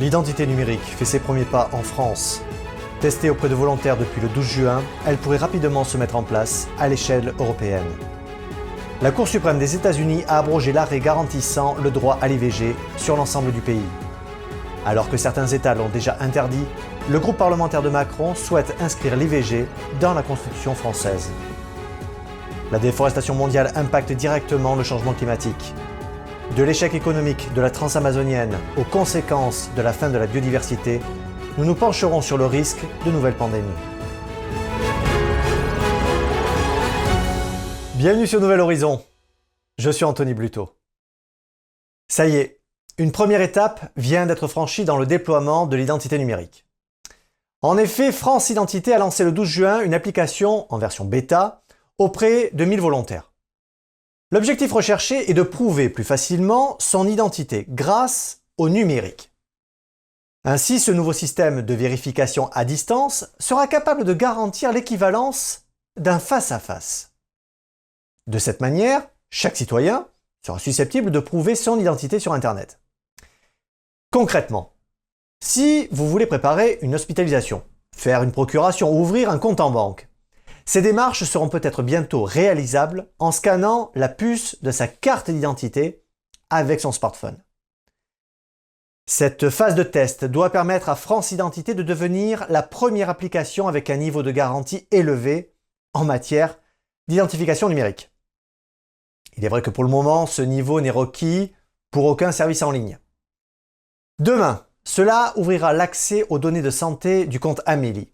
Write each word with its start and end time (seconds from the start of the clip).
L'identité 0.00 0.46
numérique 0.46 0.80
fait 0.80 1.04
ses 1.04 1.18
premiers 1.18 1.44
pas 1.44 1.68
en 1.72 1.82
France. 1.82 2.42
Testée 3.00 3.30
auprès 3.30 3.48
de 3.48 3.54
volontaires 3.54 3.96
depuis 3.96 4.20
le 4.20 4.28
12 4.28 4.44
juin, 4.44 4.82
elle 5.06 5.16
pourrait 5.16 5.36
rapidement 5.36 5.84
se 5.84 5.96
mettre 5.96 6.16
en 6.16 6.22
place 6.22 6.68
à 6.78 6.88
l'échelle 6.88 7.34
européenne. 7.38 7.86
La 9.02 9.10
Cour 9.10 9.28
suprême 9.28 9.58
des 9.58 9.74
États-Unis 9.74 10.24
a 10.28 10.38
abrogé 10.38 10.72
l'arrêt 10.72 11.00
garantissant 11.00 11.76
le 11.82 11.90
droit 11.90 12.18
à 12.22 12.28
l'IVG 12.28 12.74
sur 12.96 13.16
l'ensemble 13.16 13.52
du 13.52 13.60
pays. 13.60 13.84
Alors 14.86 15.10
que 15.10 15.16
certains 15.16 15.46
États 15.46 15.74
l'ont 15.74 15.88
déjà 15.88 16.16
interdit, 16.20 16.64
le 17.10 17.18
groupe 17.18 17.36
parlementaire 17.36 17.82
de 17.82 17.88
Macron 17.88 18.34
souhaite 18.34 18.74
inscrire 18.80 19.16
l'IVG 19.16 19.66
dans 20.00 20.14
la 20.14 20.22
Constitution 20.22 20.74
française. 20.74 21.30
La 22.70 22.78
déforestation 22.78 23.34
mondiale 23.34 23.72
impacte 23.74 24.12
directement 24.12 24.74
le 24.74 24.84
changement 24.84 25.12
climatique. 25.12 25.74
De 26.50 26.62
l'échec 26.62 26.92
économique 26.92 27.50
de 27.54 27.62
la 27.62 27.70
transamazonienne 27.70 28.58
aux 28.76 28.84
conséquences 28.84 29.70
de 29.74 29.80
la 29.80 29.94
fin 29.94 30.10
de 30.10 30.18
la 30.18 30.26
biodiversité, 30.26 31.00
nous 31.56 31.64
nous 31.64 31.74
pencherons 31.74 32.20
sur 32.20 32.36
le 32.36 32.44
risque 32.44 32.84
de 33.06 33.10
nouvelles 33.10 33.36
pandémies. 33.36 33.68
Bienvenue 37.94 38.26
sur 38.26 38.38
Nouvel 38.38 38.60
Horizon. 38.60 39.02
Je 39.78 39.88
suis 39.88 40.04
Anthony 40.04 40.34
Bluto. 40.34 40.76
Ça 42.08 42.26
y 42.26 42.36
est, 42.36 42.60
une 42.98 43.12
première 43.12 43.40
étape 43.40 43.90
vient 43.96 44.26
d'être 44.26 44.46
franchie 44.46 44.84
dans 44.84 44.98
le 44.98 45.06
déploiement 45.06 45.66
de 45.66 45.76
l'identité 45.76 46.18
numérique. 46.18 46.66
En 47.62 47.78
effet, 47.78 48.12
France 48.12 48.50
Identité 48.50 48.92
a 48.92 48.98
lancé 48.98 49.24
le 49.24 49.32
12 49.32 49.48
juin 49.48 49.80
une 49.80 49.94
application 49.94 50.66
en 50.68 50.76
version 50.76 51.06
bêta 51.06 51.62
auprès 51.96 52.50
de 52.52 52.66
1000 52.66 52.80
volontaires. 52.80 53.31
L'objectif 54.32 54.72
recherché 54.72 55.30
est 55.30 55.34
de 55.34 55.42
prouver 55.42 55.90
plus 55.90 56.04
facilement 56.04 56.76
son 56.80 57.06
identité 57.06 57.66
grâce 57.68 58.40
au 58.56 58.70
numérique. 58.70 59.30
Ainsi, 60.44 60.80
ce 60.80 60.90
nouveau 60.90 61.12
système 61.12 61.60
de 61.60 61.74
vérification 61.74 62.48
à 62.52 62.64
distance 62.64 63.26
sera 63.38 63.66
capable 63.66 64.04
de 64.04 64.14
garantir 64.14 64.72
l'équivalence 64.72 65.66
d'un 66.00 66.18
face-à-face. 66.18 67.12
De 68.26 68.38
cette 68.38 68.62
manière, 68.62 69.06
chaque 69.30 69.56
citoyen 69.56 70.08
sera 70.44 70.58
susceptible 70.58 71.10
de 71.10 71.20
prouver 71.20 71.54
son 71.54 71.78
identité 71.78 72.18
sur 72.18 72.32
Internet. 72.32 72.80
Concrètement, 74.10 74.72
si 75.44 75.88
vous 75.90 76.08
voulez 76.08 76.26
préparer 76.26 76.78
une 76.80 76.94
hospitalisation, 76.94 77.62
faire 77.94 78.22
une 78.22 78.32
procuration 78.32 78.90
ou 78.90 79.02
ouvrir 79.02 79.28
un 79.28 79.38
compte 79.38 79.60
en 79.60 79.70
banque, 79.70 80.08
ces 80.64 80.82
démarches 80.82 81.24
seront 81.24 81.48
peut-être 81.48 81.82
bientôt 81.82 82.24
réalisables 82.24 83.08
en 83.18 83.32
scannant 83.32 83.90
la 83.94 84.08
puce 84.08 84.62
de 84.62 84.70
sa 84.70 84.88
carte 84.88 85.30
d'identité 85.30 86.02
avec 86.50 86.80
son 86.80 86.92
smartphone. 86.92 87.42
Cette 89.06 89.50
phase 89.50 89.74
de 89.74 89.82
test 89.82 90.24
doit 90.24 90.50
permettre 90.50 90.88
à 90.88 90.96
France 90.96 91.32
Identité 91.32 91.74
de 91.74 91.82
devenir 91.82 92.46
la 92.48 92.62
première 92.62 93.10
application 93.10 93.66
avec 93.66 93.90
un 93.90 93.96
niveau 93.96 94.22
de 94.22 94.30
garantie 94.30 94.86
élevé 94.90 95.54
en 95.92 96.04
matière 96.04 96.58
d'identification 97.08 97.68
numérique. 97.68 98.12
Il 99.36 99.44
est 99.44 99.48
vrai 99.48 99.62
que 99.62 99.70
pour 99.70 99.84
le 99.84 99.90
moment, 99.90 100.26
ce 100.26 100.42
niveau 100.42 100.80
n'est 100.80 100.90
requis 100.90 101.52
pour 101.90 102.04
aucun 102.04 102.32
service 102.32 102.62
en 102.62 102.70
ligne. 102.70 102.98
Demain, 104.18 104.66
cela 104.84 105.32
ouvrira 105.36 105.72
l'accès 105.72 106.24
aux 106.28 106.38
données 106.38 106.62
de 106.62 106.70
santé 106.70 107.26
du 107.26 107.40
compte 107.40 107.60
Amélie. 107.66 108.11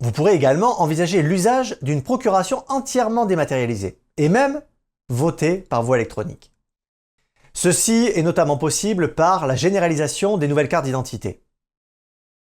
Vous 0.00 0.12
pourrez 0.12 0.32
également 0.32 0.80
envisager 0.80 1.22
l'usage 1.22 1.78
d'une 1.82 2.02
procuration 2.02 2.64
entièrement 2.68 3.26
dématérialisée 3.26 4.00
et 4.16 4.28
même 4.30 4.62
voter 5.10 5.58
par 5.58 5.82
voie 5.82 5.96
électronique. 5.96 6.52
Ceci 7.52 8.10
est 8.14 8.22
notamment 8.22 8.56
possible 8.56 9.14
par 9.14 9.46
la 9.46 9.56
généralisation 9.56 10.38
des 10.38 10.48
nouvelles 10.48 10.68
cartes 10.68 10.86
d'identité. 10.86 11.42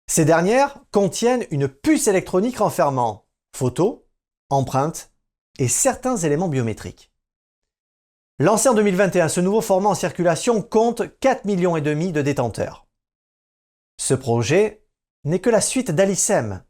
Ces 0.07 0.23
dernières 0.23 0.79
contiennent 0.91 1.45
une 1.51 1.67
puce 1.67 2.07
électronique 2.07 2.59
renfermant 2.59 3.27
photos, 3.55 3.99
empreintes 4.49 5.11
et 5.57 5.67
certains 5.67 6.15
éléments 6.15 6.47
biométriques. 6.47 7.11
Lancé 8.39 8.69
en 8.69 8.73
2021, 8.73 9.27
ce 9.27 9.41
nouveau 9.41 9.59
format 9.59 9.89
en 9.89 9.95
circulation 9.95 10.61
compte 10.61 11.19
4 11.19 11.43
millions 11.43 11.77
de 11.77 12.21
détenteurs. 12.21 12.87
Ce 13.97 14.13
projet 14.13 14.85
n'est 15.25 15.39
que 15.39 15.49
la 15.49 15.59
suite 15.59 15.91
d'Alicem, 15.91 16.63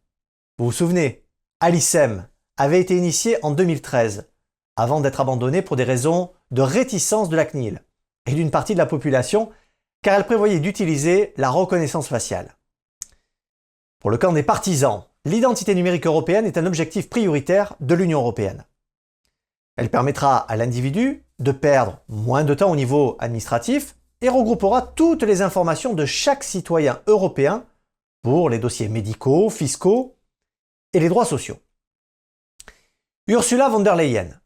vous 0.59 0.65
vous 0.65 0.71
souvenez, 0.73 1.23
Alicem 1.61 2.27
avait 2.57 2.81
été 2.81 2.97
initié 2.97 3.37
en 3.45 3.51
2013, 3.51 4.29
avant 4.75 4.99
d'être 4.99 5.21
abandonné 5.21 5.61
pour 5.61 5.77
des 5.77 5.85
raisons 5.85 6.31
de 6.51 6.61
réticence 6.61 7.29
de 7.29 7.37
la 7.37 7.45
CNIL 7.45 7.81
et 8.25 8.33
d'une 8.33 8.51
partie 8.51 8.73
de 8.73 8.77
la 8.77 8.85
population, 8.85 9.51
car 10.01 10.15
elle 10.15 10.25
prévoyait 10.25 10.59
d'utiliser 10.59 11.33
la 11.37 11.49
reconnaissance 11.49 12.09
faciale. 12.09 12.57
Pour 14.01 14.09
le 14.09 14.17
camp 14.17 14.33
des 14.33 14.43
partisans, 14.43 15.05
l'identité 15.23 15.73
numérique 15.75 16.05
européenne 16.05 16.45
est 16.45 16.57
un 16.57 16.65
objectif 16.65 17.09
prioritaire 17.09 17.75
de 17.79 17.95
l'Union 17.95 18.19
européenne. 18.19 18.65
Elle 19.77 19.89
permettra 19.89 20.39
à 20.39 20.57
l'individu 20.57 21.23
de 21.39 21.53
perdre 21.53 22.01
moins 22.09 22.43
de 22.43 22.53
temps 22.53 22.71
au 22.71 22.75
niveau 22.75 23.15
administratif 23.19 23.95
et 24.19 24.27
regroupera 24.27 24.81
toutes 24.81 25.23
les 25.23 25.41
informations 25.41 25.93
de 25.93 26.05
chaque 26.05 26.43
citoyen 26.43 26.99
européen 27.07 27.63
pour 28.23 28.49
les 28.49 28.59
dossiers 28.59 28.89
médicaux, 28.89 29.49
fiscaux 29.49 30.17
et 30.93 30.99
les 30.99 31.09
droits 31.09 31.25
sociaux. 31.25 31.57
Ursula 33.27 33.69
von 33.69 33.81
der 33.81 33.95
Leyen 33.95 34.39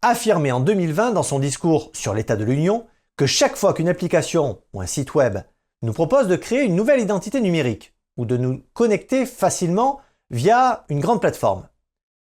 affirmait 0.00 0.52
en 0.52 0.60
2020 0.60 1.12
dans 1.12 1.22
son 1.22 1.38
discours 1.38 1.90
sur 1.92 2.14
l'état 2.14 2.36
de 2.36 2.44
l'Union 2.44 2.86
que 3.16 3.26
chaque 3.26 3.56
fois 3.56 3.74
qu'une 3.74 3.88
application 3.88 4.62
ou 4.72 4.80
un 4.80 4.86
site 4.86 5.14
web 5.14 5.38
nous 5.82 5.92
propose 5.92 6.28
de 6.28 6.36
créer 6.36 6.62
une 6.62 6.76
nouvelle 6.76 7.00
identité 7.00 7.40
numérique 7.40 7.94
ou 8.16 8.24
de 8.24 8.36
nous 8.36 8.62
connecter 8.72 9.26
facilement 9.26 10.00
via 10.30 10.84
une 10.88 11.00
grande 11.00 11.20
plateforme, 11.20 11.68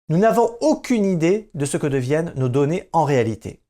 nous 0.08 0.18
n'avons 0.18 0.56
aucune 0.60 1.04
idée 1.04 1.50
de 1.54 1.64
ce 1.64 1.76
que 1.76 1.86
deviennent 1.86 2.32
nos 2.36 2.48
données 2.48 2.88
en 2.92 3.04
réalité. 3.04 3.62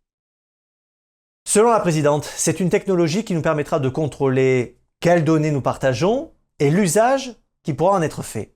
Selon 1.47 1.71
la 1.71 1.81
présidente, 1.81 2.25
c'est 2.25 2.61
une 2.61 2.71
technologie 2.71 3.25
qui 3.25 3.35
nous 3.35 3.43
permettra 3.43 3.81
de 3.81 3.89
contrôler 3.89 4.79
quelles 5.01 5.25
données 5.25 5.51
nous 5.51 5.63
partageons 5.63 6.33
et 6.59 6.71
l'usage 6.71 7.35
qui 7.63 7.75
pourra 7.75 7.97
en 7.97 8.03
être 8.03 8.23
fait. 8.23 8.55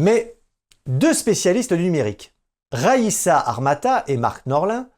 Mais 0.00 0.40
deux 0.86 1.12
spécialistes 1.12 1.74
du 1.74 1.82
numérique, 1.82 2.34
Raïssa 2.72 3.38
Armata 3.38 4.02
et 4.06 4.16
Marc 4.16 4.46
Norlin, 4.46 4.88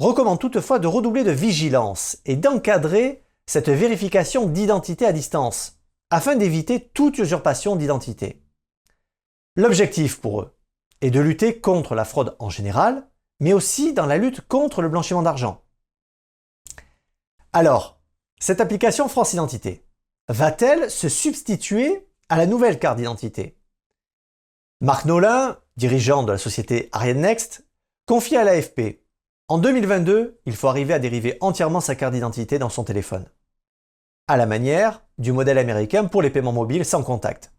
recommandent 0.00 0.40
toutefois 0.40 0.80
de 0.80 0.88
redoubler 0.88 1.22
de 1.22 1.30
vigilance 1.30 2.18
et 2.24 2.34
d'encadrer 2.34 3.22
cette 3.46 3.68
vérification 3.68 4.46
d'identité 4.46 5.06
à 5.06 5.12
distance, 5.12 5.78
afin 6.10 6.34
d'éviter 6.34 6.88
toute 6.88 7.18
usurpation 7.18 7.76
d'identité. 7.76 8.42
L'objectif 9.54 10.20
pour 10.20 10.40
eux 10.40 10.58
est 11.02 11.12
de 11.12 11.20
lutter 11.20 11.60
contre 11.60 11.94
la 11.94 12.04
fraude 12.04 12.34
en 12.40 12.50
général, 12.50 13.08
mais 13.38 13.52
aussi 13.52 13.92
dans 13.92 14.06
la 14.06 14.18
lutte 14.18 14.40
contre 14.40 14.82
le 14.82 14.88
blanchiment 14.88 15.22
d'argent. 15.22 15.62
Alors, 17.52 18.00
cette 18.40 18.60
application 18.60 19.08
France 19.08 19.34
Identité 19.34 19.86
va-t-elle 20.26 20.90
se 20.90 21.08
substituer 21.08 22.08
à 22.28 22.36
la 22.36 22.46
nouvelle 22.46 22.80
carte 22.80 22.96
d'identité? 22.96 23.57
Marc 24.80 25.06
Nolin, 25.06 25.58
dirigeant 25.76 26.22
de 26.22 26.30
la 26.30 26.38
société 26.38 26.88
Ariane 26.92 27.20
Next, 27.20 27.66
confie 28.06 28.36
à 28.36 28.44
l'AFP 28.44 29.00
En 29.48 29.58
2022, 29.58 30.38
il 30.46 30.54
faut 30.54 30.68
arriver 30.68 30.94
à 30.94 31.00
dériver 31.00 31.36
entièrement 31.40 31.80
sa 31.80 31.96
carte 31.96 32.14
d'identité 32.14 32.60
dans 32.60 32.68
son 32.68 32.84
téléphone. 32.84 33.26
À 34.28 34.36
la 34.36 34.46
manière 34.46 35.02
du 35.18 35.32
modèle 35.32 35.58
américain 35.58 36.04
pour 36.04 36.22
les 36.22 36.30
paiements 36.30 36.52
mobiles 36.52 36.84
sans 36.84 37.02
contact. 37.02 37.52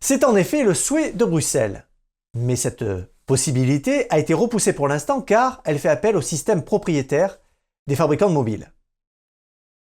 C'est 0.00 0.22
en 0.22 0.36
effet 0.36 0.64
le 0.64 0.74
souhait 0.74 1.12
de 1.12 1.24
Bruxelles. 1.24 1.86
Mais 2.34 2.56
cette 2.56 2.84
possibilité 3.24 4.06
a 4.10 4.18
été 4.18 4.34
repoussée 4.34 4.74
pour 4.74 4.86
l'instant 4.86 5.22
car 5.22 5.62
elle 5.64 5.78
fait 5.78 5.88
appel 5.88 6.14
au 6.14 6.20
système 6.20 6.62
propriétaire 6.62 7.38
des 7.86 7.96
fabricants 7.96 8.28
de 8.28 8.34
mobiles. 8.34 8.70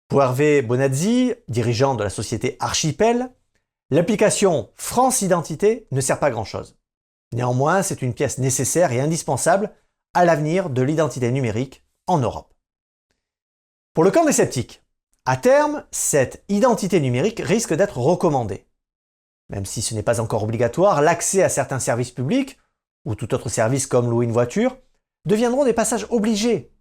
Pour 0.09 0.21
Hervé 0.25 0.61
Bonazzi, 0.61 1.35
dirigeant 1.47 1.95
de 1.95 2.03
la 2.03 2.11
société 2.11 2.57
Archipel, 2.59 3.31
L'application 3.93 4.71
France 4.75 5.21
Identité 5.21 5.87
ne 5.91 6.01
sert 6.01 6.19
pas 6.19 6.31
grand-chose. 6.31 6.79
Néanmoins, 7.35 7.83
c'est 7.83 8.01
une 8.01 8.15
pièce 8.15 8.39
nécessaire 8.39 8.91
et 8.91 9.03
indispensable 9.03 9.71
à 10.15 10.25
l'avenir 10.25 10.71
de 10.71 10.81
l'identité 10.81 11.31
numérique 11.31 11.85
en 12.07 12.17
Europe. 12.17 12.55
Pour 13.93 14.03
le 14.03 14.11
camp 14.11 14.25
des 14.25 14.33
sceptiques, 14.33 14.83
à 15.27 15.37
terme, 15.37 15.85
cette 15.91 16.43
identité 16.49 17.01
numérique 17.01 17.41
risque 17.41 17.75
d'être 17.75 17.99
recommandée. 17.99 18.67
Même 19.51 19.67
si 19.67 19.83
ce 19.83 19.95
n'est 19.95 20.03
pas 20.03 20.23
encore 20.23 20.45
obligatoire, 20.45 21.03
l'accès 21.03 21.43
à 21.43 21.51
certains 21.51 21.79
services 21.79 22.13
publics, 22.13 22.59
ou 23.05 23.15
tout 23.15 23.35
autre 23.35 23.51
service 23.51 23.87
comme 23.87 24.09
louer 24.09 24.25
une 24.25 24.33
voiture, 24.33 24.79
deviendront 25.27 25.67
des 25.67 25.75
passages 25.75 26.07
obligés, 26.09 26.73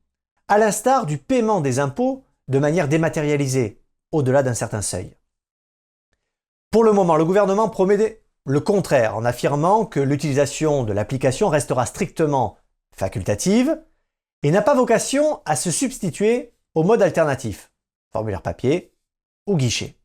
à 0.48 0.58
l'instar 0.58 1.06
du 1.06 1.18
paiement 1.18 1.60
des 1.60 1.80
impôts 1.80 2.24
de 2.48 2.60
manière 2.60 2.88
dématérialisée, 2.88 3.82
au-delà 4.14 4.44
d'un 4.44 4.54
certain 4.54 4.82
seuil. 4.82 5.14
Pour 6.72 6.86
le 6.86 6.94
moment, 6.94 7.18
le 7.18 7.26
gouvernement 7.26 7.68
promet 7.68 8.24
le 8.46 8.60
contraire 8.62 9.18
en 9.18 9.26
affirmant 9.26 9.86
que 9.86 10.00
l'utilisation 10.00 10.86
de 10.86 10.94
l'application 10.94 11.50
restera 11.50 11.86
strictement 11.86 12.58
facultative 12.96 13.78
et 14.42 14.52
n'a 14.52 14.62
pas 14.62 14.74
vocation 14.74 15.42
à 15.44 15.58
se 15.58 15.70
substituer 15.70 16.54
au 16.74 16.84
mode 16.84 17.02
alternatif, 17.02 17.74
formulaire 18.14 18.42
papier 18.42 18.94
ou 19.48 19.58
guichet. 19.58 19.98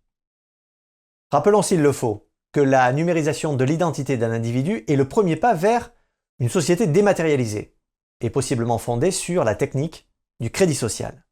Rappelons 1.30 1.62
s'il 1.62 1.82
le 1.82 1.92
faut 1.92 2.28
que 2.50 2.60
la 2.60 2.92
numérisation 2.92 3.54
de 3.54 3.64
l'identité 3.64 4.16
d'un 4.16 4.32
individu 4.32 4.84
est 4.88 4.96
le 4.96 5.08
premier 5.08 5.36
pas 5.36 5.54
vers 5.54 5.92
une 6.40 6.48
société 6.48 6.88
dématérialisée 6.88 7.76
et 8.20 8.30
possiblement 8.30 8.78
fondée 8.78 9.12
sur 9.12 9.44
la 9.44 9.54
technique 9.54 10.08
du 10.40 10.50
crédit 10.50 10.74
social. 10.74 11.24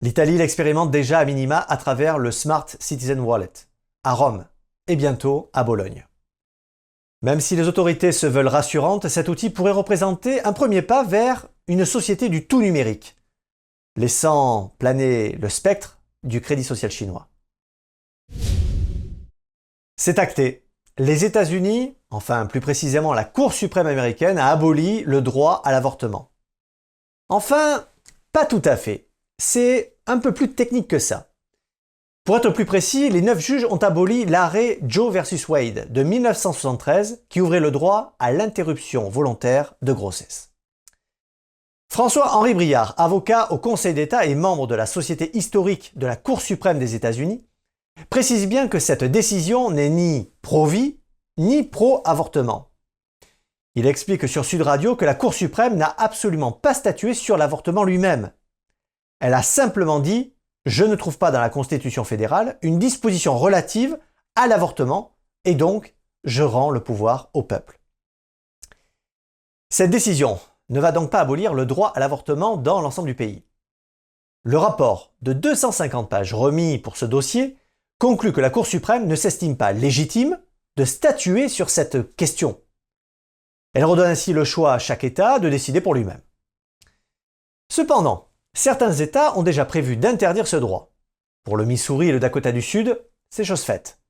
L'Italie 0.00 0.38
l'expérimente 0.38 0.90
déjà 0.90 1.18
à 1.18 1.24
minima 1.26 1.58
à 1.58 1.76
travers 1.76 2.18
le 2.18 2.30
Smart 2.30 2.66
Citizen 2.80 3.20
Wallet, 3.20 3.52
à 4.04 4.12
Rome 4.12 4.46
et 4.86 4.96
bientôt 4.96 5.50
à 5.52 5.64
Bologne. 5.64 6.06
Même 7.22 7.40
si 7.40 7.56
les 7.56 7.68
autorités 7.68 8.12
se 8.12 8.26
veulent 8.26 8.48
rassurantes, 8.48 9.08
cet 9.08 9.28
outil 9.28 9.48
pourrait 9.48 9.72
représenter 9.72 10.44
un 10.44 10.52
premier 10.52 10.82
pas 10.82 11.02
vers 11.02 11.48
une 11.68 11.86
société 11.86 12.28
du 12.28 12.46
tout 12.46 12.60
numérique, 12.60 13.16
laissant 13.96 14.74
planer 14.78 15.32
le 15.32 15.48
spectre 15.48 15.98
du 16.22 16.40
crédit 16.42 16.64
social 16.64 16.90
chinois. 16.90 17.28
C'est 19.96 20.18
acté. 20.18 20.66
Les 20.98 21.24
États-Unis, 21.24 21.96
enfin 22.10 22.46
plus 22.46 22.60
précisément 22.60 23.14
la 23.14 23.24
Cour 23.24 23.52
suprême 23.52 23.86
américaine, 23.86 24.38
a 24.38 24.50
aboli 24.50 25.02
le 25.04 25.22
droit 25.22 25.62
à 25.64 25.72
l'avortement. 25.72 26.30
Enfin, 27.28 27.86
pas 28.32 28.44
tout 28.44 28.62
à 28.64 28.76
fait. 28.76 29.08
C'est 29.38 29.96
un 30.06 30.18
peu 30.18 30.34
plus 30.34 30.52
technique 30.52 30.88
que 30.88 30.98
ça. 30.98 31.30
Pour 32.24 32.38
être 32.38 32.48
plus 32.48 32.64
précis, 32.64 33.10
les 33.10 33.20
neuf 33.20 33.38
juges 33.38 33.66
ont 33.68 33.76
aboli 33.76 34.24
l'arrêt 34.24 34.78
Joe 34.82 35.12
versus 35.12 35.46
Wade 35.46 35.92
de 35.92 36.02
1973 36.02 37.22
qui 37.28 37.42
ouvrait 37.42 37.60
le 37.60 37.70
droit 37.70 38.16
à 38.18 38.32
l'interruption 38.32 39.10
volontaire 39.10 39.74
de 39.82 39.92
grossesse. 39.92 40.54
François-Henri 41.92 42.54
Briard, 42.54 42.94
avocat 42.96 43.52
au 43.52 43.58
Conseil 43.58 43.92
d'État 43.92 44.24
et 44.24 44.34
membre 44.34 44.66
de 44.66 44.74
la 44.74 44.86
Société 44.86 45.36
historique 45.36 45.92
de 45.96 46.06
la 46.06 46.16
Cour 46.16 46.40
suprême 46.40 46.78
des 46.78 46.94
États-Unis, 46.94 47.46
précise 48.08 48.48
bien 48.48 48.68
que 48.68 48.78
cette 48.78 49.04
décision 49.04 49.70
n'est 49.70 49.90
ni 49.90 50.32
pro-vie 50.40 50.98
ni 51.36 51.62
pro-avortement. 51.62 52.70
Il 53.74 53.86
explique 53.86 54.26
sur 54.28 54.46
Sud 54.46 54.62
Radio 54.62 54.96
que 54.96 55.04
la 55.04 55.14
Cour 55.14 55.34
suprême 55.34 55.76
n'a 55.76 55.94
absolument 55.98 56.52
pas 56.52 56.72
statué 56.72 57.12
sur 57.12 57.36
l'avortement 57.36 57.84
lui-même. 57.84 58.32
Elle 59.20 59.34
a 59.34 59.42
simplement 59.42 60.00
dit 60.00 60.33
je 60.66 60.84
ne 60.84 60.94
trouve 60.94 61.18
pas 61.18 61.30
dans 61.30 61.40
la 61.40 61.50
Constitution 61.50 62.04
fédérale 62.04 62.58
une 62.62 62.78
disposition 62.78 63.38
relative 63.38 63.98
à 64.36 64.46
l'avortement 64.46 65.16
et 65.44 65.54
donc 65.54 65.94
je 66.24 66.42
rends 66.42 66.70
le 66.70 66.82
pouvoir 66.82 67.30
au 67.34 67.42
peuple. 67.42 67.78
Cette 69.70 69.90
décision 69.90 70.40
ne 70.70 70.80
va 70.80 70.92
donc 70.92 71.10
pas 71.10 71.20
abolir 71.20 71.52
le 71.52 71.66
droit 71.66 71.92
à 71.94 72.00
l'avortement 72.00 72.56
dans 72.56 72.80
l'ensemble 72.80 73.08
du 73.08 73.14
pays. 73.14 73.44
Le 74.42 74.58
rapport 74.58 75.12
de 75.22 75.32
250 75.32 76.08
pages 76.08 76.34
remis 76.34 76.78
pour 76.78 76.96
ce 76.96 77.04
dossier 77.04 77.56
conclut 77.98 78.32
que 78.32 78.40
la 78.40 78.50
Cour 78.50 78.66
suprême 78.66 79.06
ne 79.06 79.16
s'estime 79.16 79.56
pas 79.56 79.72
légitime 79.72 80.38
de 80.76 80.84
statuer 80.84 81.48
sur 81.48 81.70
cette 81.70 82.14
question. 82.16 82.60
Elle 83.74 83.84
redonne 83.84 84.10
ainsi 84.10 84.32
le 84.32 84.44
choix 84.44 84.74
à 84.74 84.78
chaque 84.78 85.04
État 85.04 85.38
de 85.38 85.48
décider 85.48 85.80
pour 85.80 85.94
lui-même. 85.94 86.20
Cependant, 87.70 88.28
Certains 88.54 88.92
États 88.92 89.36
ont 89.36 89.42
déjà 89.42 89.64
prévu 89.64 89.96
d'interdire 89.96 90.46
ce 90.46 90.56
droit. 90.56 90.92
Pour 91.42 91.56
le 91.56 91.64
Missouri 91.64 92.08
et 92.08 92.12
le 92.12 92.20
Dakota 92.20 92.52
du 92.52 92.62
Sud, 92.62 93.04
c'est 93.30 93.44
chose 93.44 93.64
faite. 93.64 94.00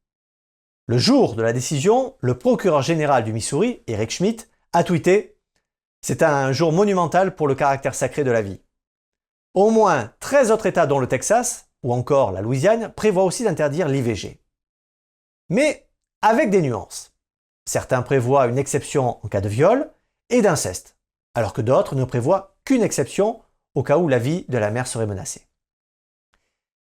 Le 0.87 0.99
jour 0.99 1.35
de 1.35 1.43
la 1.43 1.55
décision, 1.55 2.15
le 2.21 2.37
procureur 2.39 2.83
général 2.83 3.25
du 3.25 3.33
Missouri, 3.33 3.83
Eric 3.87 4.11
Schmidt, 4.11 4.45
a 4.75 4.85
tweeté 4.85 5.39
C'est 6.03 6.23
un 6.23 6.53
jour 6.53 6.73
monumental 6.73 7.35
pour 7.35 7.49
le 7.49 7.55
caractère 7.55 7.95
sacré 7.95 8.23
de 8.23 8.31
la 8.31 8.43
vie. 8.43 8.61
Au 9.55 9.71
moins 9.71 10.13
13 10.21 10.51
autres 10.51 10.67
États, 10.67 10.87
dont 10.87 10.99
le 10.99 11.09
Texas 11.09 11.71
ou 11.83 11.95
encore 11.95 12.33
la 12.33 12.43
Louisiane, 12.43 12.93
prévoient 12.93 13.25
aussi 13.25 13.45
d'interdire 13.45 13.89
l'IVG. 13.89 14.43
Mais 15.49 15.89
avec 16.23 16.51
des 16.51 16.63
nuances. 16.63 17.15
Certains 17.67 18.03
prévoient 18.03 18.47
une 18.47 18.59
exception 18.59 19.25
en 19.25 19.29
cas 19.29 19.41
de 19.41 19.49
viol 19.49 19.91
et 20.29 20.43
d'inceste, 20.43 20.99
alors 21.35 21.53
que 21.53 21.63
d'autres 21.63 21.95
ne 21.95 22.05
prévoient 22.05 22.57
qu'une 22.65 22.83
exception 22.83 23.41
au 23.75 23.83
cas 23.83 23.99
où 23.99 24.09
la 24.09 24.19
vie 24.19 24.45
de 24.49 24.59
la 24.59 24.71
mère 24.71 24.87
serait 24.87 25.07
menacée. 25.07 25.49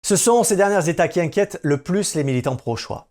Ce 0.04 0.16
sont 0.16 0.42
ces 0.42 0.56
derniers 0.56 0.88
États 0.88 1.08
qui 1.08 1.20
inquiètent 1.20 1.60
le 1.62 1.82
plus 1.82 2.14
les 2.14 2.24
militants 2.24 2.56
pro-choix. 2.56 3.08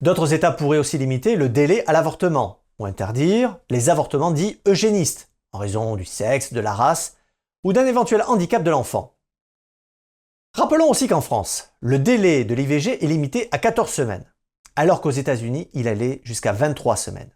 D'autres 0.00 0.32
États 0.32 0.52
pourraient 0.52 0.78
aussi 0.78 0.98
limiter 0.98 1.36
le 1.36 1.48
délai 1.48 1.84
à 1.86 1.92
l'avortement, 1.92 2.62
ou 2.78 2.86
interdire 2.86 3.58
les 3.70 3.90
avortements 3.90 4.30
dits 4.30 4.60
eugénistes, 4.66 5.30
en 5.52 5.58
raison 5.58 5.96
du 5.96 6.04
sexe, 6.04 6.52
de 6.52 6.60
la 6.60 6.74
race 6.74 7.16
ou 7.64 7.72
d'un 7.72 7.86
éventuel 7.86 8.22
handicap 8.22 8.62
de 8.62 8.70
l'enfant. 8.70 9.16
Rappelons 10.54 10.88
aussi 10.88 11.08
qu'en 11.08 11.20
France, 11.20 11.72
le 11.80 11.98
délai 11.98 12.44
de 12.44 12.54
l'IVG 12.54 13.02
est 13.02 13.08
limité 13.08 13.48
à 13.50 13.58
14 13.58 13.90
semaines, 13.90 14.30
alors 14.76 15.00
qu'aux 15.00 15.10
États-Unis, 15.10 15.68
il 15.72 15.88
allait 15.88 16.20
jusqu'à 16.24 16.52
23 16.52 16.96
semaines. 16.96 17.34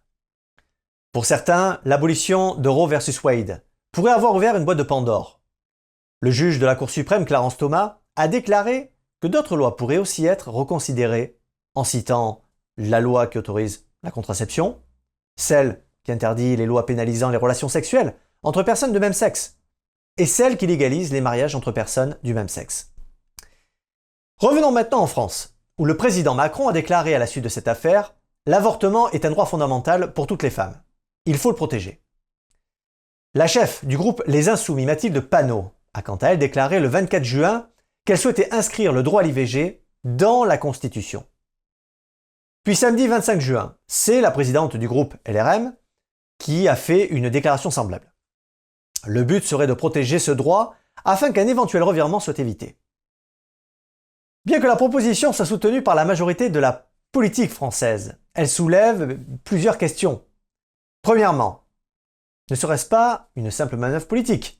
Pour 1.12 1.24
certains, 1.24 1.80
l'abolition 1.84 2.54
de 2.54 2.68
Roe 2.68 2.86
versus 2.86 3.22
Wade 3.24 3.64
pourrait 3.90 4.12
avoir 4.12 4.34
ouvert 4.34 4.56
une 4.56 4.64
boîte 4.64 4.78
de 4.78 4.84
Pandore, 4.84 5.39
le 6.20 6.30
juge 6.30 6.58
de 6.58 6.66
la 6.66 6.76
Cour 6.76 6.90
suprême, 6.90 7.24
Clarence 7.24 7.56
Thomas, 7.56 8.00
a 8.16 8.28
déclaré 8.28 8.92
que 9.20 9.26
d'autres 9.26 9.56
lois 9.56 9.76
pourraient 9.76 9.98
aussi 9.98 10.26
être 10.26 10.48
reconsidérées 10.48 11.38
en 11.74 11.84
citant 11.84 12.42
la 12.76 13.00
loi 13.00 13.26
qui 13.26 13.38
autorise 13.38 13.86
la 14.02 14.10
contraception, 14.10 14.80
celle 15.36 15.82
qui 16.04 16.12
interdit 16.12 16.56
les 16.56 16.66
lois 16.66 16.86
pénalisant 16.86 17.30
les 17.30 17.36
relations 17.36 17.68
sexuelles 17.68 18.14
entre 18.42 18.62
personnes 18.62 18.92
de 18.92 18.98
même 18.98 19.12
sexe, 19.12 19.58
et 20.16 20.26
celle 20.26 20.56
qui 20.56 20.66
légalise 20.66 21.12
les 21.12 21.20
mariages 21.20 21.54
entre 21.54 21.72
personnes 21.72 22.16
du 22.22 22.34
même 22.34 22.48
sexe. 22.48 22.92
Revenons 24.38 24.72
maintenant 24.72 25.00
en 25.00 25.06
France, 25.06 25.54
où 25.78 25.84
le 25.84 25.96
président 25.96 26.34
Macron 26.34 26.68
a 26.68 26.72
déclaré 26.72 27.14
à 27.14 27.18
la 27.18 27.26
suite 27.26 27.44
de 27.44 27.48
cette 27.48 27.68
affaire 27.68 28.14
L'avortement 28.46 29.10
est 29.10 29.26
un 29.26 29.30
droit 29.30 29.44
fondamental 29.44 30.14
pour 30.14 30.26
toutes 30.26 30.42
les 30.42 30.50
femmes. 30.50 30.80
Il 31.26 31.36
faut 31.36 31.50
le 31.50 31.56
protéger. 31.56 32.02
La 33.34 33.46
chef 33.46 33.84
du 33.84 33.98
groupe 33.98 34.22
Les 34.26 34.48
Insoumis, 34.48 34.86
Mathilde 34.86 35.20
Panot, 35.20 35.70
a 35.94 36.02
quant 36.02 36.16
à 36.16 36.28
elle 36.28 36.38
déclaré 36.38 36.80
le 36.80 36.88
24 36.88 37.24
juin 37.24 37.68
qu'elle 38.04 38.18
souhaitait 38.18 38.52
inscrire 38.52 38.92
le 38.92 39.02
droit 39.02 39.22
à 39.22 39.24
l'IVG 39.24 39.84
dans 40.04 40.44
la 40.44 40.58
Constitution. 40.58 41.26
Puis 42.64 42.76
samedi 42.76 43.06
25 43.06 43.40
juin, 43.40 43.76
c'est 43.86 44.20
la 44.20 44.30
présidente 44.30 44.76
du 44.76 44.86
groupe 44.86 45.16
LRM 45.26 45.74
qui 46.38 46.68
a 46.68 46.76
fait 46.76 47.06
une 47.06 47.30
déclaration 47.30 47.70
semblable. 47.70 48.12
Le 49.06 49.24
but 49.24 49.44
serait 49.44 49.66
de 49.66 49.74
protéger 49.74 50.18
ce 50.18 50.30
droit 50.30 50.74
afin 51.04 51.32
qu'un 51.32 51.46
éventuel 51.46 51.82
revirement 51.82 52.20
soit 52.20 52.38
évité. 52.38 52.78
Bien 54.44 54.60
que 54.60 54.66
la 54.66 54.76
proposition 54.76 55.32
soit 55.32 55.46
soutenue 55.46 55.82
par 55.82 55.94
la 55.94 56.04
majorité 56.04 56.50
de 56.50 56.58
la 56.58 56.90
politique 57.12 57.50
française, 57.50 58.18
elle 58.34 58.48
soulève 58.48 59.18
plusieurs 59.44 59.78
questions. 59.78 60.24
Premièrement, 61.02 61.66
ne 62.50 62.56
serait-ce 62.56 62.86
pas 62.86 63.30
une 63.36 63.50
simple 63.50 63.76
manœuvre 63.76 64.06
politique? 64.06 64.59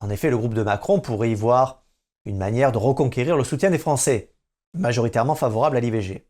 En 0.00 0.10
effet, 0.10 0.30
le 0.30 0.38
groupe 0.38 0.54
de 0.54 0.62
Macron 0.62 1.00
pourrait 1.00 1.30
y 1.30 1.34
voir 1.34 1.84
une 2.24 2.36
manière 2.36 2.72
de 2.72 2.78
reconquérir 2.78 3.36
le 3.36 3.44
soutien 3.44 3.70
des 3.70 3.78
Français, 3.78 4.34
majoritairement 4.74 5.34
favorables 5.34 5.76
à 5.76 5.80
l'IVG. 5.80 6.26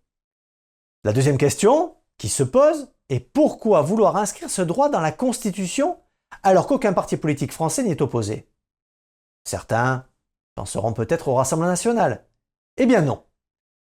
La 1.05 1.13
deuxième 1.13 1.39
question 1.39 1.97
qui 2.19 2.29
se 2.29 2.43
pose 2.43 2.93
est 3.09 3.21
pourquoi 3.21 3.83
vouloir 3.83 4.17
inscrire 4.17 4.51
ce 4.51 4.63
droit 4.63 4.89
dans 4.89 5.01
la 5.01 5.13
Constitution 5.13 5.99
alors 6.43 6.67
qu'aucun 6.67 6.93
parti 6.93 7.17
politique 7.17 7.53
français 7.53 7.83
n'y 7.85 7.91
est 7.91 8.03
opposé? 8.03 8.51
Certains 9.45 10.07
penseront 10.55 10.93
peut-être 10.93 11.29
au 11.29 11.35
Rassemblement 11.35 11.71
national. 11.71 12.27
Eh 12.77 12.87
bien 12.87 13.03
non. 13.03 13.25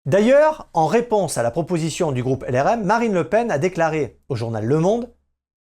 D'ailleurs, 0.06 0.68
en 0.72 0.86
réponse 0.86 1.38
à 1.38 1.42
la 1.42 1.50
proposition 1.50 2.10
du 2.10 2.22
groupe 2.22 2.44
LRM, 2.48 2.82
Marine 2.82 3.12
Le 3.12 3.28
Pen 3.28 3.50
a 3.50 3.58
déclaré 3.58 4.20
au 4.28 4.34
journal 4.34 4.64
Le 4.64 4.78
Monde 4.80 5.14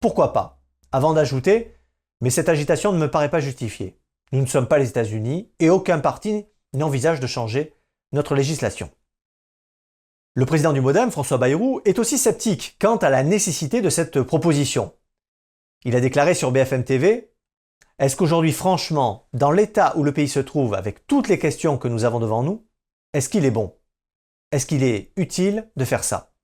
Pourquoi 0.00 0.32
pas? 0.32 0.60
avant 0.92 1.12
d'ajouter 1.12 1.75
Mais 2.20 2.30
cette 2.30 2.49
agitation 2.49 2.92
ne 2.92 2.99
me 2.99 3.11
paraît 3.11 3.30
pas 3.30 3.40
justifiée. 3.40 3.99
Nous 4.32 4.40
ne 4.40 4.46
sommes 4.46 4.68
pas 4.68 4.78
les 4.78 4.88
États-Unis 4.88 5.50
et 5.61 5.70
aucun 5.70 5.99
parti 5.99 6.46
n'envisage 6.73 7.20
de 7.20 7.26
changer 7.26 7.75
notre 8.12 8.35
législation. 8.35 8.90
Le 10.35 10.46
président 10.46 10.73
du 10.73 10.80
Modem, 10.80 11.11
François 11.11 11.38
Bayrou, 11.38 11.80
est 11.85 11.99
aussi 11.99 12.18
sceptique 12.18 12.76
quant 12.78 12.96
à 12.96 13.08
la 13.08 13.23
nécessité 13.23 13.80
de 13.80 13.88
cette 13.88 14.23
proposition. 14.23 14.92
Il 15.85 15.96
a 15.96 16.00
déclaré 16.00 16.35
sur 16.35 16.52
BFM 16.52 16.85
TV 16.85 17.32
Est-ce 17.99 18.16
qu'aujourd'hui, 18.16 18.52
franchement, 18.52 19.28
dans 19.32 19.50
l'état 19.50 19.96
où 19.96 20.04
le 20.04 20.12
pays 20.12 20.28
se 20.28 20.40
trouve, 20.40 20.75
avec 20.75 21.06
toutes 21.06 21.28
les 21.28 21.38
questions 21.38 21.78
que 21.78 21.88
nous 21.88 22.04
avons 22.04 22.20
devant 22.20 22.42
nous, 22.42 22.66
est-ce 23.14 23.30
qu'il 23.30 23.46
est 23.46 23.50
bon? 23.50 23.78
Est-ce 24.52 24.66
qu'il 24.66 24.82
est 24.82 25.12
utile 25.16 25.70
de 25.76 25.85
faire 25.85 26.04
ça? 26.04 26.35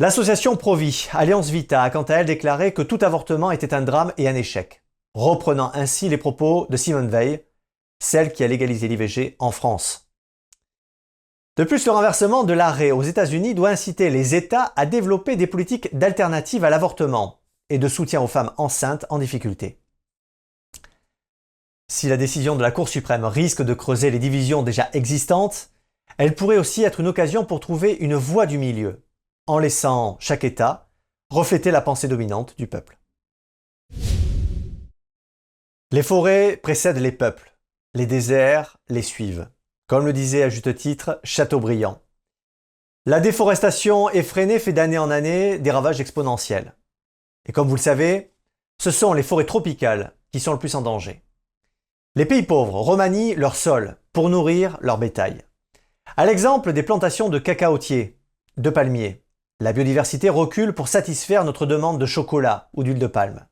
L'association 0.00 0.56
Provi, 0.56 1.08
Alliance 1.12 1.50
Vita, 1.50 1.82
a 1.82 1.90
quant 1.90 2.02
à 2.02 2.14
elle 2.14 2.26
déclaré 2.26 2.74
que 2.74 2.82
tout 2.82 2.98
avortement 3.02 3.52
était 3.52 3.72
un 3.72 3.82
drame 3.82 4.12
et 4.18 4.28
un 4.28 4.34
échec 4.34 4.84
reprenant 5.14 5.70
ainsi 5.74 6.08
les 6.08 6.18
propos 6.18 6.66
de 6.68 6.76
Simone 6.76 7.08
Veil, 7.08 7.44
celle 8.00 8.32
qui 8.32 8.42
a 8.42 8.48
légalisé 8.48 8.88
l'IVG 8.88 9.36
en 9.38 9.52
France. 9.52 10.10
De 11.56 11.62
plus, 11.62 11.86
le 11.86 11.92
renversement 11.92 12.42
de 12.42 12.52
l'arrêt 12.52 12.90
aux 12.90 13.04
États-Unis 13.04 13.54
doit 13.54 13.70
inciter 13.70 14.10
les 14.10 14.34
États 14.34 14.72
à 14.74 14.86
développer 14.86 15.36
des 15.36 15.46
politiques 15.46 15.96
d'alternative 15.96 16.64
à 16.64 16.70
l'avortement 16.70 17.40
et 17.70 17.78
de 17.78 17.86
soutien 17.86 18.20
aux 18.20 18.26
femmes 18.26 18.52
enceintes 18.56 19.06
en 19.08 19.20
difficulté. 19.20 19.80
Si 21.86 22.08
la 22.08 22.16
décision 22.16 22.56
de 22.56 22.62
la 22.62 22.72
Cour 22.72 22.88
suprême 22.88 23.24
risque 23.24 23.62
de 23.62 23.74
creuser 23.74 24.10
les 24.10 24.18
divisions 24.18 24.64
déjà 24.64 24.88
existantes, 24.92 25.70
elle 26.18 26.34
pourrait 26.34 26.58
aussi 26.58 26.82
être 26.82 26.98
une 26.98 27.06
occasion 27.06 27.44
pour 27.44 27.60
trouver 27.60 27.92
une 27.92 28.16
voie 28.16 28.46
du 28.46 28.58
milieu, 28.58 29.04
en 29.46 29.58
laissant 29.58 30.16
chaque 30.20 30.44
État 30.44 30.88
refléter 31.30 31.70
la 31.70 31.80
pensée 31.80 32.08
dominante 32.08 32.56
du 32.56 32.66
peuple. 32.66 32.98
Les 35.90 36.02
forêts 36.02 36.56
précèdent 36.56 36.98
les 36.98 37.12
peuples, 37.12 37.56
les 37.94 38.06
déserts 38.06 38.78
les 38.88 39.02
suivent, 39.02 39.48
comme 39.86 40.06
le 40.06 40.12
disait 40.12 40.42
à 40.42 40.48
juste 40.48 40.74
titre 40.74 41.20
Chateaubriand. 41.24 42.00
La 43.06 43.20
déforestation 43.20 44.08
effrénée 44.10 44.58
fait 44.58 44.72
d'année 44.72 44.98
en 44.98 45.10
année 45.10 45.58
des 45.58 45.70
ravages 45.70 46.00
exponentiels. 46.00 46.74
Et 47.46 47.52
comme 47.52 47.68
vous 47.68 47.76
le 47.76 47.80
savez, 47.80 48.32
ce 48.80 48.90
sont 48.90 49.12
les 49.12 49.22
forêts 49.22 49.44
tropicales 49.44 50.14
qui 50.32 50.40
sont 50.40 50.52
le 50.52 50.58
plus 50.58 50.74
en 50.74 50.80
danger. 50.80 51.22
Les 52.16 52.24
pays 52.24 52.44
pauvres 52.44 52.80
remanient 52.80 53.34
leur 53.34 53.56
sol 53.56 53.98
pour 54.12 54.30
nourrir 54.30 54.78
leur 54.80 54.98
bétail. 54.98 55.42
À 56.16 56.24
l'exemple 56.24 56.72
des 56.72 56.82
plantations 56.82 57.28
de 57.28 57.38
cacaotiers, 57.38 58.18
de 58.56 58.70
palmiers, 58.70 59.23
la 59.60 59.72
biodiversité 59.72 60.28
recule 60.28 60.74
pour 60.74 60.88
satisfaire 60.88 61.44
notre 61.44 61.66
demande 61.66 62.00
de 62.00 62.06
chocolat 62.06 62.68
ou 62.72 62.82
d'huile 62.82 62.98
de 62.98 63.06
palme. 63.06 63.46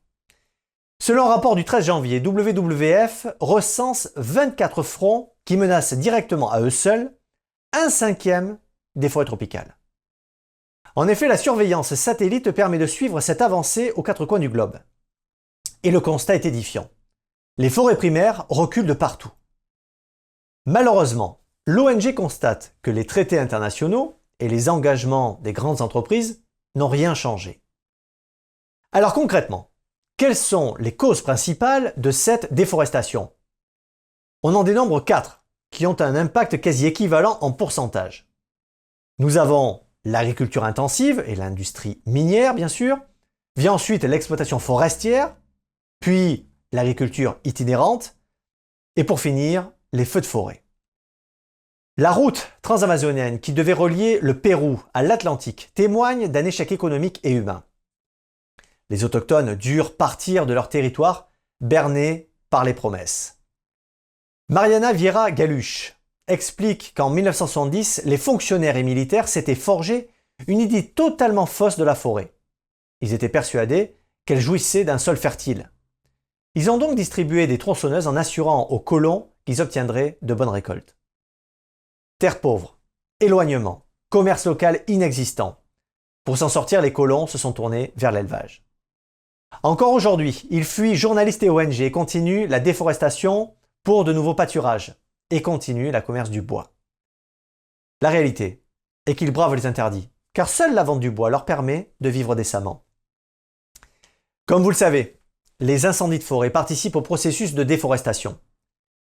Selon 1.01 1.25
un 1.25 1.29
rapport 1.29 1.55
du 1.55 1.65
13 1.65 1.85
janvier, 1.85 2.19
WWF 2.19 3.27
recense 3.39 4.11
24 4.15 4.83
fronts 4.83 5.33
qui 5.45 5.57
menacent 5.57 5.93
directement 5.93 6.51
à 6.51 6.61
eux 6.61 6.69
seuls 6.69 7.13
un 7.73 7.89
cinquième 7.89 8.57
des 8.95 9.09
forêts 9.09 9.25
tropicales. 9.25 9.77
En 10.95 11.07
effet, 11.07 11.27
la 11.27 11.37
surveillance 11.37 11.95
satellite 11.95 12.51
permet 12.51 12.77
de 12.77 12.85
suivre 12.85 13.19
cette 13.19 13.41
avancée 13.41 13.91
aux 13.95 14.03
quatre 14.03 14.25
coins 14.25 14.39
du 14.39 14.49
globe. 14.49 14.79
Et 15.81 15.91
le 15.91 15.99
constat 15.99 16.35
est 16.35 16.45
édifiant. 16.45 16.89
Les 17.57 17.69
forêts 17.69 17.97
primaires 17.97 18.45
reculent 18.49 18.85
de 18.85 18.93
partout. 18.93 19.31
Malheureusement, 20.65 21.41
l'ONG 21.65 22.13
constate 22.13 22.75
que 22.81 22.91
les 22.91 23.05
traités 23.05 23.39
internationaux 23.39 24.19
et 24.43 24.49
les 24.49 24.67
engagements 24.67 25.39
des 25.41 25.53
grandes 25.53 25.79
entreprises 25.79 26.43
n'ont 26.75 26.89
rien 26.89 27.13
changé. 27.13 27.61
Alors 28.91 29.13
concrètement, 29.13 29.71
quelles 30.17 30.35
sont 30.35 30.75
les 30.79 30.93
causes 30.93 31.21
principales 31.21 31.93
de 31.95 32.11
cette 32.11 32.53
déforestation? 32.53 33.31
On 34.43 34.53
en 34.53 34.65
dénombre 34.65 34.99
quatre 34.99 35.45
qui 35.71 35.87
ont 35.87 35.99
un 36.01 36.15
impact 36.15 36.59
quasi 36.59 36.85
équivalent 36.85 37.37
en 37.39 37.53
pourcentage. 37.53 38.29
Nous 39.17 39.37
avons 39.37 39.85
l'agriculture 40.03 40.65
intensive 40.65 41.23
et 41.25 41.35
l'industrie 41.35 42.01
minière, 42.05 42.53
bien 42.53 42.67
sûr. 42.67 42.97
Vient 43.55 43.71
ensuite 43.71 44.03
l'exploitation 44.03 44.59
forestière, 44.59 45.37
puis 46.01 46.49
l'agriculture 46.73 47.39
itinérante, 47.45 48.17
et 48.97 49.05
pour 49.05 49.21
finir, 49.21 49.71
les 49.93 50.05
feux 50.05 50.21
de 50.21 50.25
forêt. 50.25 50.62
La 51.95 52.11
route 52.11 52.51
transamazonienne 52.63 53.39
qui 53.39 53.53
devait 53.53 53.71
relier 53.71 54.17
le 54.19 54.39
Pérou 54.39 54.81
à 54.95 55.03
l'Atlantique 55.03 55.69
témoigne 55.75 56.27
d'un 56.27 56.43
échec 56.43 56.71
économique 56.71 57.19
et 57.21 57.33
humain. 57.33 57.63
Les 58.89 59.03
autochtones 59.03 59.53
durent 59.53 59.95
partir 59.95 60.47
de 60.47 60.55
leur 60.55 60.69
territoire, 60.69 61.29
bernés 61.61 62.31
par 62.49 62.63
les 62.63 62.73
promesses. 62.73 63.37
Mariana 64.49 64.91
Vieira 64.91 65.29
Galuche 65.29 65.95
explique 66.27 66.95
qu'en 66.95 67.11
1970, 67.11 68.01
les 68.05 68.17
fonctionnaires 68.17 68.77
et 68.77 68.83
militaires 68.83 69.27
s'étaient 69.27 69.53
forgés 69.53 70.09
une 70.47 70.61
idée 70.61 70.89
totalement 70.89 71.45
fausse 71.45 71.77
de 71.77 71.83
la 71.83 71.93
forêt. 71.93 72.33
Ils 73.01 73.13
étaient 73.13 73.29
persuadés 73.29 73.95
qu'elle 74.25 74.39
jouissait 74.39 74.83
d'un 74.83 74.97
sol 74.97 75.15
fertile. 75.15 75.69
Ils 76.55 76.71
ont 76.71 76.79
donc 76.79 76.95
distribué 76.95 77.45
des 77.45 77.59
tronçonneuses 77.59 78.07
en 78.07 78.15
assurant 78.15 78.63
aux 78.71 78.79
colons 78.79 79.29
qu'ils 79.45 79.61
obtiendraient 79.61 80.17
de 80.23 80.33
bonnes 80.33 80.49
récoltes. 80.49 80.97
Terre 82.23 82.39
pauvre, 82.39 82.77
éloignement, 83.19 83.85
commerce 84.07 84.45
local 84.45 84.81
inexistant. 84.87 85.59
Pour 86.23 86.37
s'en 86.37 86.47
sortir, 86.47 86.81
les 86.81 86.93
colons 86.93 87.27
se 87.27 87.37
sont 87.37 87.51
tournés 87.51 87.91
vers 87.97 88.13
l'élevage. 88.13 88.63
Encore 89.61 89.91
aujourd'hui, 89.91 90.47
ils 90.49 90.63
fuient 90.63 90.95
journalistes 90.95 91.43
et 91.43 91.49
ONG 91.49 91.81
et 91.81 91.91
continuent 91.91 92.47
la 92.47 92.61
déforestation 92.61 93.53
pour 93.83 94.05
de 94.05 94.13
nouveaux 94.13 94.35
pâturages 94.35 94.95
et 95.31 95.41
continuent 95.41 95.91
la 95.91 95.99
commerce 95.99 96.29
du 96.29 96.41
bois. 96.41 96.71
La 98.01 98.09
réalité 98.09 98.63
est 99.05 99.15
qu'ils 99.15 99.31
bravent 99.31 99.55
les 99.55 99.65
interdits, 99.65 100.09
car 100.31 100.47
seule 100.47 100.73
la 100.73 100.85
vente 100.85 101.01
du 101.01 101.11
bois 101.11 101.29
leur 101.29 101.43
permet 101.43 101.93
de 101.99 102.07
vivre 102.07 102.35
décemment. 102.35 102.85
Comme 104.45 104.63
vous 104.63 104.69
le 104.69 104.77
savez, 104.77 105.19
les 105.59 105.85
incendies 105.85 106.19
de 106.19 106.23
forêt 106.23 106.51
participent 106.51 106.95
au 106.95 107.01
processus 107.01 107.53
de 107.53 107.63
déforestation. 107.63 108.39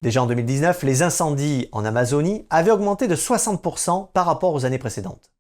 Déjà 0.03 0.23
en 0.23 0.26
2019, 0.26 0.83
les 0.83 1.03
incendies 1.03 1.69
en 1.73 1.85
Amazonie 1.85 2.47
avaient 2.50 2.71
augmenté 2.71 3.09
de 3.09 3.17
60% 3.17 4.12
par 4.12 4.26
rapport 4.26 4.53
aux 4.53 4.65
années 4.65 4.79
précédentes. 4.79 5.33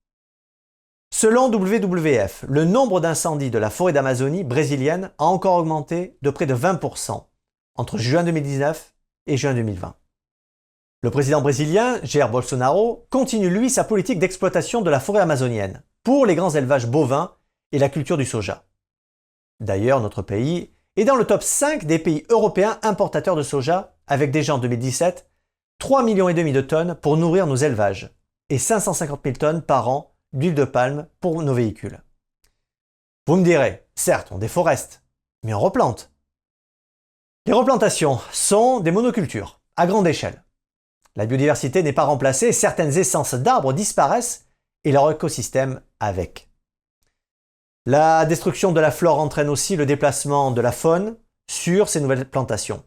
Selon 1.14 1.50
WWF, 1.50 2.44
le 2.48 2.64
nombre 2.64 3.00
d'incendies 3.00 3.50
de 3.50 3.58
la 3.58 3.70
forêt 3.70 3.92
d'Amazonie 3.92 4.44
brésilienne 4.44 5.10
a 5.18 5.24
encore 5.24 5.56
augmenté 5.56 6.18
de 6.22 6.30
près 6.30 6.46
de 6.46 6.54
20% 6.54 7.24
entre 7.76 7.98
juin 7.98 8.24
2019 8.24 8.94
et 9.26 9.36
juin 9.36 9.54
2020. 9.54 9.94
Le 11.02 11.10
président 11.10 11.42
brésilien, 11.42 12.00
Jair 12.02 12.30
Bolsonaro, 12.30 13.06
continue 13.10 13.50
lui 13.50 13.70
sa 13.70 13.84
politique 13.84 14.18
d'exploitation 14.18 14.82
de 14.82 14.90
la 14.90 15.00
forêt 15.00 15.20
amazonienne 15.20 15.82
pour 16.02 16.26
les 16.26 16.34
grands 16.34 16.50
élevages 16.50 16.86
bovins 16.86 17.34
et 17.72 17.78
la 17.78 17.88
culture 17.88 18.16
du 18.16 18.24
soja. 18.24 18.64
D'ailleurs, 19.60 20.00
notre 20.00 20.22
pays 20.22 20.70
est 20.96 21.04
dans 21.04 21.16
le 21.16 21.24
top 21.24 21.42
5 21.42 21.84
des 21.84 21.98
pays 21.98 22.24
européens 22.30 22.78
importateurs 22.82 23.36
de 23.36 23.42
soja 23.42 23.95
avec 24.06 24.30
déjà 24.30 24.54
en 24.54 24.58
2017 24.58 25.30
3,5 25.80 26.04
millions 26.04 26.52
de 26.52 26.60
tonnes 26.60 26.94
pour 26.94 27.16
nourrir 27.16 27.46
nos 27.46 27.56
élevages 27.56 28.14
et 28.48 28.58
550 28.58 29.20
000 29.24 29.36
tonnes 29.36 29.62
par 29.62 29.88
an 29.88 30.14
d'huile 30.32 30.54
de 30.54 30.64
palme 30.64 31.08
pour 31.20 31.42
nos 31.42 31.54
véhicules. 31.54 32.02
Vous 33.26 33.36
me 33.36 33.44
direz, 33.44 33.86
certes, 33.94 34.28
on 34.30 34.38
déforeste, 34.38 35.02
mais 35.42 35.52
on 35.52 35.60
replante. 35.60 36.12
Les 37.46 37.52
replantations 37.52 38.20
sont 38.32 38.80
des 38.80 38.90
monocultures 38.90 39.60
à 39.76 39.86
grande 39.86 40.06
échelle. 40.06 40.44
La 41.16 41.26
biodiversité 41.26 41.82
n'est 41.82 41.92
pas 41.92 42.04
remplacée, 42.04 42.52
certaines 42.52 42.96
essences 42.96 43.34
d'arbres 43.34 43.72
disparaissent 43.72 44.46
et 44.84 44.92
leur 44.92 45.10
écosystème 45.10 45.80
avec. 46.00 46.50
La 47.86 48.26
destruction 48.26 48.72
de 48.72 48.80
la 48.80 48.90
flore 48.90 49.20
entraîne 49.20 49.48
aussi 49.48 49.76
le 49.76 49.86
déplacement 49.86 50.50
de 50.50 50.60
la 50.60 50.72
faune 50.72 51.16
sur 51.48 51.88
ces 51.88 52.00
nouvelles 52.00 52.28
plantations. 52.28 52.84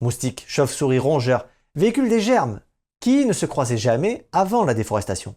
Moustiques, 0.00 0.44
chauves-souris, 0.46 0.98
rongeurs 0.98 1.46
véhiculent 1.74 2.08
des 2.08 2.20
germes 2.20 2.60
qui 3.00 3.24
ne 3.24 3.32
se 3.32 3.46
croisaient 3.46 3.78
jamais 3.78 4.28
avant 4.32 4.64
la 4.64 4.74
déforestation. 4.74 5.34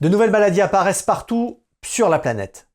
De 0.00 0.08
nouvelles 0.08 0.30
maladies 0.30 0.60
apparaissent 0.60 1.02
partout 1.02 1.62
sur 1.84 2.08
la 2.08 2.18
planète. 2.18 2.68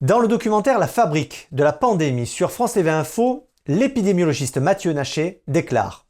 Dans 0.00 0.20
le 0.20 0.28
documentaire 0.28 0.78
La 0.78 0.86
fabrique 0.86 1.48
de 1.50 1.64
la 1.64 1.72
pandémie 1.72 2.26
sur 2.26 2.52
France 2.52 2.74
TV 2.74 2.90
Info, 2.90 3.48
l'épidémiologiste 3.66 4.58
Mathieu 4.58 4.92
Naché 4.92 5.42
déclare 5.48 6.06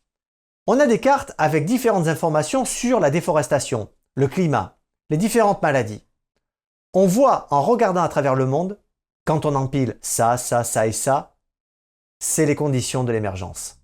On 0.67 0.79
a 0.79 0.87
des 0.87 1.01
cartes 1.01 1.33
avec 1.39 1.65
différentes 1.65 2.09
informations 2.09 2.65
sur 2.65 3.01
la 3.01 3.11
déforestation, 3.11 3.91
le 4.15 4.29
climat, 4.29 4.79
les 5.09 5.17
différentes 5.17 5.63
maladies. 5.63 6.05
On 6.93 7.07
voit 7.07 7.47
en 7.51 7.63
regardant 7.63 8.03
à 8.03 8.09
travers 8.09 8.35
le 8.35 8.47
monde, 8.47 8.79
quand 9.25 9.47
on 9.47 9.55
empile 9.55 9.99
ça, 10.01 10.37
ça, 10.37 10.65
ça 10.65 10.87
et 10.87 10.93
ça, 10.93 11.38
c'est 12.19 12.47
les 12.47 12.55
conditions 12.55 13.05
de 13.05 13.13
l'émergence. 13.13 13.81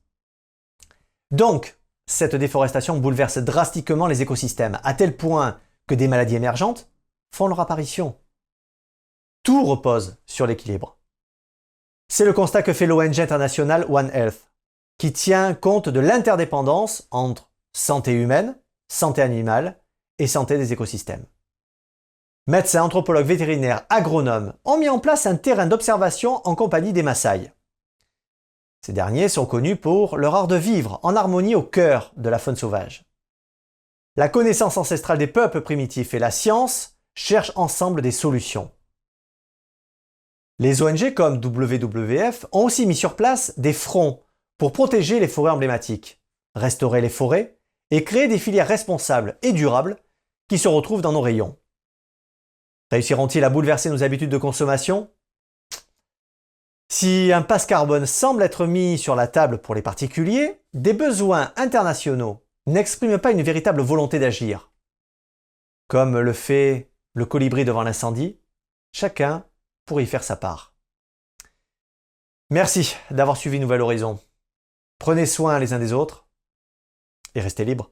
Donc, 1.30 1.78
cette 2.06 2.34
déforestation 2.34 2.98
bouleverse 2.98 3.38
drastiquement 3.38 4.06
les 4.06 4.22
écosystèmes, 4.22 4.78
à 4.84 4.94
tel 4.94 5.16
point 5.16 5.58
que 5.86 5.94
des 5.94 6.08
maladies 6.08 6.36
émergentes 6.36 6.88
font 7.34 7.48
leur 7.48 7.60
apparition. 7.60 8.16
Tout 9.42 9.64
repose 9.64 10.16
sur 10.26 10.46
l'équilibre. 10.46 10.98
C'est 12.08 12.24
le 12.24 12.32
constat 12.32 12.62
que 12.62 12.72
fait 12.72 12.86
l'ONG 12.86 13.18
internationale 13.20 13.86
One 13.88 14.10
Health, 14.12 14.50
qui 14.98 15.12
tient 15.12 15.54
compte 15.54 15.88
de 15.88 16.00
l'interdépendance 16.00 17.08
entre 17.10 17.50
santé 17.72 18.12
humaine, 18.12 18.56
santé 18.88 19.22
animale 19.22 19.80
et 20.18 20.26
santé 20.26 20.58
des 20.58 20.72
écosystèmes. 20.72 21.26
Médecins, 22.46 22.82
anthropologues, 22.82 23.26
vétérinaires, 23.26 23.86
agronomes 23.88 24.52
ont 24.64 24.76
mis 24.76 24.88
en 24.88 24.98
place 24.98 25.26
un 25.26 25.36
terrain 25.36 25.66
d'observation 25.66 26.46
en 26.46 26.54
compagnie 26.54 26.92
des 26.92 27.02
Maasai. 27.02 27.52
Ces 28.84 28.92
derniers 28.92 29.30
sont 29.30 29.46
connus 29.46 29.76
pour 29.76 30.18
leur 30.18 30.34
art 30.34 30.46
de 30.46 30.56
vivre 30.56 31.00
en 31.02 31.16
harmonie 31.16 31.54
au 31.54 31.62
cœur 31.62 32.12
de 32.18 32.28
la 32.28 32.38
faune 32.38 32.54
sauvage. 32.54 33.06
La 34.14 34.28
connaissance 34.28 34.76
ancestrale 34.76 35.16
des 35.16 35.26
peuples 35.26 35.62
primitifs 35.62 36.12
et 36.12 36.18
la 36.18 36.30
science 36.30 36.98
cherchent 37.14 37.52
ensemble 37.54 38.02
des 38.02 38.10
solutions. 38.10 38.70
Les 40.58 40.82
ONG 40.82 41.14
comme 41.14 41.42
WWF 41.42 42.44
ont 42.52 42.66
aussi 42.66 42.84
mis 42.84 42.94
sur 42.94 43.16
place 43.16 43.58
des 43.58 43.72
fronts 43.72 44.22
pour 44.58 44.72
protéger 44.72 45.18
les 45.18 45.28
forêts 45.28 45.52
emblématiques, 45.52 46.22
restaurer 46.54 47.00
les 47.00 47.08
forêts 47.08 47.58
et 47.90 48.04
créer 48.04 48.28
des 48.28 48.38
filières 48.38 48.68
responsables 48.68 49.38
et 49.40 49.54
durables 49.54 49.96
qui 50.46 50.58
se 50.58 50.68
retrouvent 50.68 51.00
dans 51.00 51.12
nos 51.12 51.22
rayons. 51.22 51.56
Réussiront-ils 52.90 53.44
à 53.44 53.48
bouleverser 53.48 53.88
nos 53.88 54.02
habitudes 54.02 54.28
de 54.28 54.36
consommation? 54.36 55.10
Si 56.96 57.32
un 57.32 57.42
passe 57.42 57.66
carbone 57.66 58.06
semble 58.06 58.44
être 58.44 58.66
mis 58.66 58.98
sur 58.98 59.16
la 59.16 59.26
table 59.26 59.58
pour 59.58 59.74
les 59.74 59.82
particuliers, 59.82 60.60
des 60.74 60.92
besoins 60.92 61.52
internationaux 61.56 62.46
n'exprime 62.68 63.18
pas 63.18 63.32
une 63.32 63.42
véritable 63.42 63.82
volonté 63.82 64.20
d'agir. 64.20 64.72
Comme 65.88 66.20
le 66.20 66.32
fait 66.32 66.92
le 67.14 67.26
colibri 67.26 67.64
devant 67.64 67.82
l'incendie, 67.82 68.38
chacun 68.92 69.44
pourrait 69.86 70.04
y 70.04 70.06
faire 70.06 70.22
sa 70.22 70.36
part. 70.36 70.76
Merci 72.50 72.94
d'avoir 73.10 73.36
suivi 73.38 73.58
Nouvel 73.58 73.80
Horizon. 73.80 74.20
Prenez 75.00 75.26
soin 75.26 75.58
les 75.58 75.72
uns 75.72 75.80
des 75.80 75.92
autres 75.92 76.28
et 77.34 77.40
restez 77.40 77.64
libres. 77.64 77.90